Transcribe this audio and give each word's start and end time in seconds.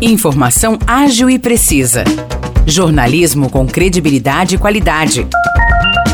Informação 0.00 0.76
ágil 0.86 1.30
e 1.30 1.38
precisa. 1.38 2.04
Jornalismo 2.66 3.48
com 3.48 3.66
credibilidade 3.66 4.56
e 4.56 4.58
qualidade. 4.58 5.26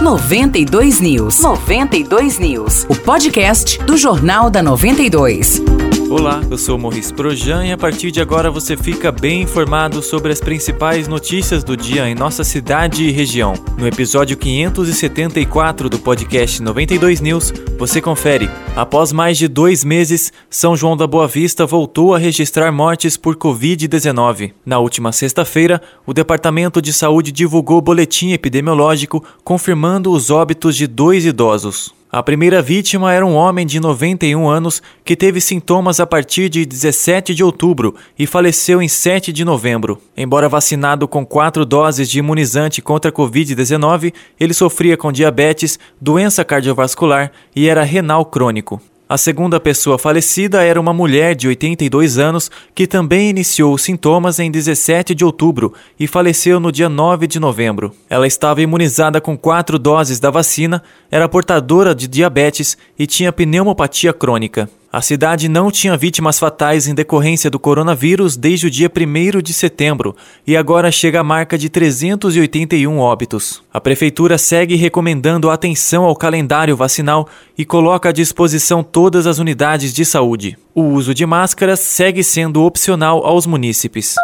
92 0.01 0.99
News. 0.99 1.41
92 1.43 2.39
News. 2.39 2.87
O 2.89 2.97
podcast 2.97 3.79
do 3.85 3.99
Jornal 3.99 4.49
da 4.49 4.63
92. 4.63 5.63
Olá, 6.11 6.41
eu 6.51 6.59
sou 6.59 6.77
Morris 6.77 7.13
Projan 7.13 7.67
e 7.67 7.71
a 7.71 7.79
partir 7.79 8.11
de 8.11 8.21
agora 8.21 8.51
você 8.51 8.77
fica 8.77 9.13
bem 9.13 9.43
informado 9.43 10.03
sobre 10.03 10.33
as 10.33 10.41
principais 10.41 11.07
notícias 11.07 11.63
do 11.63 11.77
dia 11.77 12.09
em 12.09 12.17
nossa 12.17 12.43
cidade 12.43 13.05
e 13.05 13.13
região. 13.13 13.55
No 13.79 13.87
episódio 13.87 14.37
574 14.37 15.89
do 15.89 16.01
podcast 16.01 16.61
92 16.61 17.21
News, 17.21 17.53
você 17.79 18.01
confere. 18.01 18.51
Após 18.75 19.13
mais 19.13 19.39
de 19.39 19.47
dois 19.47 19.85
meses, 19.85 20.33
São 20.49 20.77
João 20.77 20.97
da 20.97 21.07
Boa 21.07 21.29
Vista 21.29 21.65
voltou 21.65 22.13
a 22.13 22.19
registrar 22.19 22.73
mortes 22.73 23.17
por 23.17 23.37
Covid-19. 23.37 24.53
Na 24.67 24.81
última 24.81 25.13
sexta-feira, 25.13 25.81
o 26.05 26.13
Departamento 26.13 26.83
de 26.83 26.93
Saúde 26.93 27.31
divulgou 27.31 27.81
boletim 27.81 28.33
epidemiológico 28.33 29.25
confirmando 29.45 29.90
os 30.13 30.31
óbitos 30.31 30.77
de 30.77 30.87
dois 30.87 31.25
idosos. 31.25 31.93
A 32.13 32.23
primeira 32.23 32.61
vítima 32.61 33.13
era 33.13 33.25
um 33.25 33.35
homem 33.35 33.65
de 33.65 33.79
91 33.79 34.49
anos 34.49 34.83
que 35.05 35.15
teve 35.15 35.41
sintomas 35.41 36.01
a 36.01 36.07
partir 36.07 36.49
de 36.49 36.67
17 36.67 37.35
de 37.35 37.45
outubro 37.45 37.95
e 38.19 38.27
faleceu 38.27 38.83
em 38.83 38.89
7 38.89 39.33
de 39.33 39.45
novembro. 39.45 40.01
Embora 40.17 40.49
vacinado 40.49 41.07
com 41.07 41.25
quatro 41.25 41.65
doses 41.65 42.11
de 42.11 42.19
imunizante 42.19 42.83
contra 42.83 43.11
a 43.11 43.15
Covid-19, 43.15 44.13
ele 44.39 44.53
sofria 44.53 44.97
com 44.97 45.13
diabetes, 45.13 45.79
doença 46.01 46.45
cardiovascular 46.45 47.31
e 47.55 47.69
era 47.69 47.85
renal 47.85 48.25
crônico. 48.25 48.81
A 49.11 49.19
segunda 49.19 49.59
pessoa 49.59 49.99
falecida 49.99 50.63
era 50.63 50.81
uma 50.81 50.93
mulher 50.93 51.35
de 51.35 51.49
82 51.49 52.17
anos 52.17 52.49
que 52.73 52.87
também 52.87 53.29
iniciou 53.29 53.77
sintomas 53.77 54.39
em 54.39 54.49
17 54.49 55.17
de 55.17 55.25
outubro 55.25 55.75
e 55.99 56.07
faleceu 56.07 56.61
no 56.61 56.71
dia 56.71 56.89
9 56.89 57.27
de 57.27 57.41
novembro. 57.41 57.93
Ela 58.09 58.29
estava 58.29 58.63
imunizada 58.63 59.21
com 59.21 59.37
quatro 59.37 59.81
doses 59.81 60.21
da 60.21 60.31
vacina, 60.31 60.81
era 61.11 61.29
portadora 61.29 61.93
de 61.93 62.07
diabetes 62.07 62.79
e 62.97 63.05
tinha 63.05 63.33
pneumopatia 63.33 64.13
crônica. 64.13 64.71
A 64.93 65.01
cidade 65.01 65.49
não 65.49 65.71
tinha 65.71 65.97
vítimas 65.97 66.37
fatais 66.41 66.89
em 66.89 66.95
decorrência 66.95 67.49
do 67.49 67.61
coronavírus 67.61 68.37
desde 68.37 68.67
o 68.67 68.71
dia 68.71 68.91
1 68.91 69.41
de 69.41 69.53
setembro 69.53 70.17
e 70.45 70.57
agora 70.57 70.91
chega 70.91 71.21
à 71.21 71.23
marca 71.23 71.57
de 71.57 71.69
381 71.69 72.99
óbitos. 72.99 73.63
A 73.73 73.81
prefeitura 73.81 74.37
segue 74.37 74.75
recomendando 74.75 75.49
atenção 75.49 76.03
ao 76.03 76.17
calendário 76.17 76.77
vacinal 76.77 77.29
e 77.57 77.65
coloca 77.65 78.09
à 78.09 78.13
disposição 78.13 78.83
todas 78.83 79.29
as 79.29 79.39
unidades 79.39 79.95
de 79.95 80.05
saúde. 80.05 80.59
O 80.75 80.83
uso 80.83 81.15
de 81.15 81.25
máscaras 81.25 81.79
segue 81.79 82.25
sendo 82.25 82.65
opcional 82.65 83.25
aos 83.25 83.47
munícipes. 83.47 84.17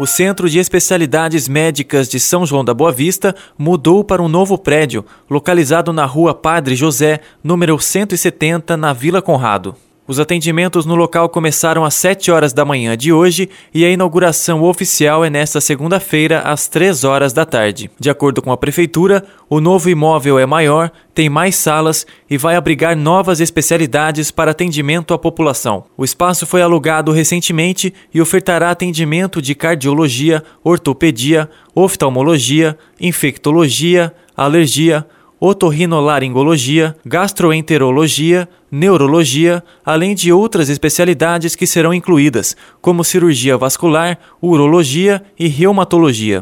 O 0.00 0.06
Centro 0.06 0.48
de 0.48 0.58
Especialidades 0.58 1.46
Médicas 1.46 2.08
de 2.08 2.18
São 2.18 2.46
João 2.46 2.64
da 2.64 2.72
Boa 2.72 2.90
Vista 2.90 3.36
mudou 3.58 4.02
para 4.02 4.22
um 4.22 4.28
novo 4.28 4.56
prédio, 4.56 5.04
localizado 5.28 5.92
na 5.92 6.06
rua 6.06 6.34
Padre 6.34 6.74
José, 6.74 7.20
número 7.44 7.78
170, 7.78 8.74
na 8.74 8.94
Vila 8.94 9.20
Conrado. 9.20 9.76
Os 10.04 10.18
atendimentos 10.18 10.84
no 10.84 10.96
local 10.96 11.28
começaram 11.28 11.84
às 11.84 11.94
7 11.94 12.32
horas 12.32 12.52
da 12.52 12.64
manhã 12.64 12.96
de 12.96 13.12
hoje 13.12 13.48
e 13.72 13.84
a 13.84 13.90
inauguração 13.90 14.60
oficial 14.64 15.24
é 15.24 15.30
nesta 15.30 15.60
segunda-feira, 15.60 16.40
às 16.40 16.66
3 16.66 17.04
horas 17.04 17.32
da 17.32 17.44
tarde. 17.44 17.88
De 18.00 18.10
acordo 18.10 18.42
com 18.42 18.50
a 18.50 18.56
Prefeitura, 18.56 19.24
o 19.48 19.60
novo 19.60 19.88
imóvel 19.88 20.40
é 20.40 20.44
maior, 20.44 20.90
tem 21.14 21.28
mais 21.28 21.54
salas 21.54 22.04
e 22.28 22.36
vai 22.36 22.56
abrigar 22.56 22.96
novas 22.96 23.38
especialidades 23.38 24.32
para 24.32 24.50
atendimento 24.50 25.14
à 25.14 25.18
população. 25.18 25.84
O 25.96 26.04
espaço 26.04 26.46
foi 26.46 26.62
alugado 26.62 27.12
recentemente 27.12 27.94
e 28.12 28.20
ofertará 28.20 28.72
atendimento 28.72 29.40
de 29.40 29.54
cardiologia, 29.54 30.42
ortopedia, 30.64 31.48
oftalmologia, 31.76 32.76
infectologia, 33.00 34.12
alergia, 34.36 35.06
otorrinolaringologia, 35.44 36.94
gastroenterologia, 37.04 38.48
neurologia, 38.70 39.60
além 39.84 40.14
de 40.14 40.32
outras 40.32 40.68
especialidades 40.68 41.56
que 41.56 41.66
serão 41.66 41.92
incluídas, 41.92 42.56
como 42.80 43.02
cirurgia 43.02 43.58
vascular, 43.58 44.20
urologia 44.40 45.20
e 45.36 45.48
reumatologia. 45.48 46.40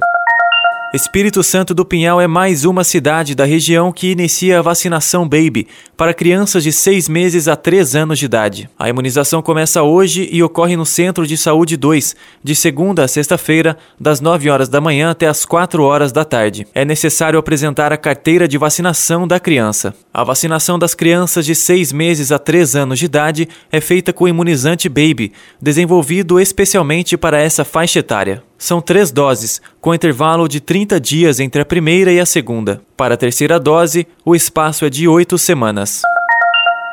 Espírito 0.92 1.44
Santo 1.44 1.72
do 1.72 1.84
Pinhal 1.84 2.20
é 2.20 2.26
mais 2.26 2.64
uma 2.64 2.82
cidade 2.82 3.32
da 3.32 3.44
região 3.44 3.92
que 3.92 4.10
inicia 4.10 4.58
a 4.58 4.62
vacinação 4.62 5.22
Baby 5.22 5.68
para 5.96 6.12
crianças 6.12 6.64
de 6.64 6.72
6 6.72 7.08
meses 7.08 7.46
a 7.46 7.54
3 7.54 7.94
anos 7.94 8.18
de 8.18 8.24
idade. 8.24 8.68
A 8.76 8.88
imunização 8.88 9.40
começa 9.40 9.84
hoje 9.84 10.28
e 10.32 10.42
ocorre 10.42 10.76
no 10.76 10.84
Centro 10.84 11.28
de 11.28 11.36
Saúde 11.36 11.76
2, 11.76 12.16
de 12.42 12.56
segunda 12.56 13.04
a 13.04 13.08
sexta-feira, 13.08 13.78
das 14.00 14.20
9 14.20 14.50
horas 14.50 14.68
da 14.68 14.80
manhã 14.80 15.12
até 15.12 15.28
as 15.28 15.44
4 15.44 15.80
horas 15.84 16.10
da 16.10 16.24
tarde. 16.24 16.66
É 16.74 16.84
necessário 16.84 17.38
apresentar 17.38 17.92
a 17.92 17.96
carteira 17.96 18.48
de 18.48 18.58
vacinação 18.58 19.28
da 19.28 19.38
criança. 19.38 19.94
A 20.12 20.24
vacinação 20.24 20.76
das 20.76 20.92
crianças 20.92 21.46
de 21.46 21.54
6 21.54 21.92
meses 21.92 22.32
a 22.32 22.38
3 22.38 22.74
anos 22.74 22.98
de 22.98 23.04
idade 23.04 23.48
é 23.70 23.80
feita 23.80 24.12
com 24.12 24.24
o 24.24 24.28
imunizante 24.28 24.88
Baby, 24.88 25.30
desenvolvido 25.62 26.40
especialmente 26.40 27.16
para 27.16 27.40
essa 27.40 27.64
faixa 27.64 28.00
etária. 28.00 28.42
São 28.60 28.78
três 28.78 29.10
doses, 29.10 29.58
com 29.80 29.94
intervalo 29.94 30.46
de 30.46 30.60
30 30.60 31.00
dias 31.00 31.40
entre 31.40 31.62
a 31.62 31.64
primeira 31.64 32.12
e 32.12 32.20
a 32.20 32.26
segunda. 32.26 32.82
Para 32.94 33.14
a 33.14 33.16
terceira 33.16 33.58
dose, 33.58 34.06
o 34.22 34.36
espaço 34.36 34.84
é 34.84 34.90
de 34.90 35.08
oito 35.08 35.38
semanas. 35.38 36.02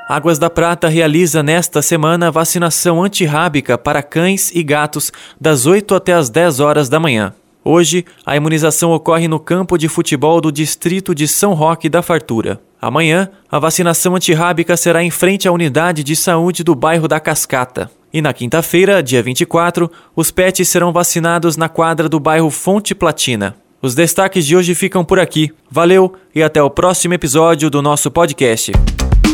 Águas 0.08 0.40
da 0.40 0.50
Prata 0.50 0.88
realiza 0.88 1.44
nesta 1.44 1.82
semana 1.82 2.32
vacinação 2.32 3.04
antirrábica 3.04 3.78
para 3.78 4.02
cães 4.02 4.50
e 4.56 4.64
gatos 4.64 5.12
das 5.42 5.66
8 5.66 5.94
até 5.94 6.14
as 6.14 6.30
10 6.30 6.62
horas 6.62 6.88
da 6.88 7.02
manhã. 7.02 7.34
Hoje, 7.66 8.06
a 8.26 8.38
imunização 8.38 8.92
ocorre 8.92 9.28
no 9.28 9.38
campo 9.38 9.78
de 9.78 9.90
futebol 9.90 10.40
do 10.40 10.54
distrito 10.54 11.14
de 11.14 11.28
São 11.28 11.54
Roque 11.54 11.90
da 11.90 12.02
Fartura. 12.02 12.62
Amanhã, 12.82 13.30
a 13.52 13.60
vacinação 13.60 14.16
antirrábica 14.16 14.78
será 14.78 15.04
em 15.04 15.12
frente 15.12 15.50
à 15.50 15.52
unidade 15.52 16.02
de 16.02 16.16
saúde 16.16 16.64
do 16.64 16.74
bairro 16.74 17.10
da 17.10 17.20
Cascata. 17.20 17.92
E 18.14 18.22
na 18.22 18.34
quinta-feira, 18.34 19.04
dia 19.04 19.22
24, 19.22 19.92
os 20.16 20.32
pets 20.32 20.68
serão 20.70 20.92
vacinados 20.92 21.58
na 21.58 21.68
quadra 21.68 22.08
do 22.08 22.20
bairro 22.20 22.50
Fonte 22.50 22.96
Platina. 22.96 23.56
Os 23.82 23.94
destaques 23.94 24.46
de 24.46 24.56
hoje 24.56 24.74
ficam 24.74 25.06
por 25.06 25.20
aqui. 25.20 25.52
Valeu 25.70 26.14
e 26.34 26.42
até 26.42 26.62
o 26.62 26.70
próximo 26.70 27.14
episódio 27.14 27.70
do 27.70 27.82
nosso 27.82 28.10
podcast. 28.10 28.72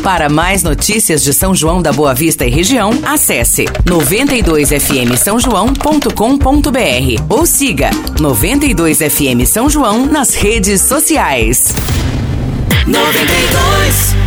Para 0.02 0.28
mais 0.28 0.62
notícias 0.62 1.22
de 1.24 1.32
São 1.32 1.54
João 1.54 1.80
da 1.80 1.90
Boa 1.90 2.12
Vista 2.12 2.44
e 2.44 2.50
região, 2.50 2.90
acesse 3.06 3.64
92fm 3.86 5.16
São 5.16 5.40
João.com.br 5.40 7.24
ou 7.30 7.46
siga 7.46 7.88
92fm 8.18 9.46
São 9.46 9.70
João 9.70 10.04
nas 10.04 10.34
redes 10.34 10.82
sociais. 10.82 11.68
92 12.86 14.23